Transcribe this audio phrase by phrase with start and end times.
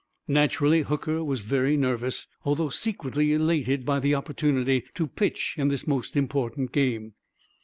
[0.27, 5.85] Naturally, Hooker was very nervous, although secretly elated by the opportunity to pitch in this
[5.85, 7.13] most important game.